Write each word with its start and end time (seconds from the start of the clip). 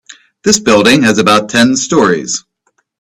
This 0.43 0.59
building 0.59 1.03
has 1.03 1.19
about 1.19 1.49
ten 1.49 1.75
storeys. 1.75 2.43